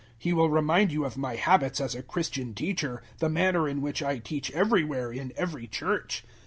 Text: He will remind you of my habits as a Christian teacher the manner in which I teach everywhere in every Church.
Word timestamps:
He 0.17 0.33
will 0.33 0.49
remind 0.49 0.91
you 0.91 1.05
of 1.05 1.15
my 1.15 1.35
habits 1.35 1.79
as 1.79 1.93
a 1.93 2.01
Christian 2.01 2.55
teacher 2.55 3.03
the 3.19 3.29
manner 3.29 3.69
in 3.69 3.81
which 3.83 4.01
I 4.01 4.17
teach 4.17 4.49
everywhere 4.49 5.11
in 5.13 5.31
every 5.37 5.67
Church. 5.67 6.23